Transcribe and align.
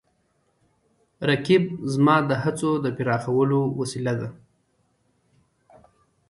رقیب 1.29 1.63
زما 1.91 2.15
د 2.29 2.31
هڅو 2.43 2.71
د 2.83 2.85
پراخولو 2.97 3.59
وسیله 3.79 4.13
ده 4.19 4.29